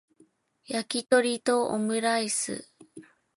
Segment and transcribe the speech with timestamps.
[0.65, 2.67] やきとりとオムライス